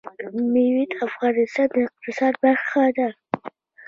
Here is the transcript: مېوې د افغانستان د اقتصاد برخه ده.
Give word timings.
مېوې 0.51 0.83
د 0.91 0.93
افغانستان 1.07 1.67
د 1.73 1.75
اقتصاد 1.87 2.33
برخه 2.43 2.83
ده. 2.97 3.09